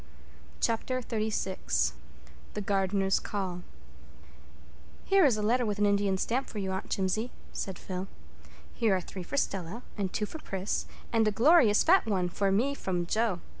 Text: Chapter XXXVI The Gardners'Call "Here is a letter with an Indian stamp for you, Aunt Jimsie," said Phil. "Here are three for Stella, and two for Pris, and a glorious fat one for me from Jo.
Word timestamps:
Chapter 0.61 0.99
XXXVI 0.99 1.91
The 2.55 2.61
Gardners'Call 2.63 3.61
"Here 5.05 5.25
is 5.25 5.37
a 5.37 5.43
letter 5.43 5.63
with 5.63 5.77
an 5.77 5.85
Indian 5.85 6.17
stamp 6.17 6.47
for 6.49 6.57
you, 6.57 6.71
Aunt 6.71 6.89
Jimsie," 6.89 7.29
said 7.53 7.77
Phil. 7.77 8.07
"Here 8.73 8.95
are 8.95 9.01
three 9.01 9.21
for 9.21 9.37
Stella, 9.37 9.83
and 9.99 10.11
two 10.11 10.25
for 10.25 10.39
Pris, 10.39 10.87
and 11.13 11.27
a 11.27 11.31
glorious 11.31 11.83
fat 11.83 12.07
one 12.07 12.29
for 12.29 12.51
me 12.51 12.73
from 12.73 13.05
Jo. 13.05 13.41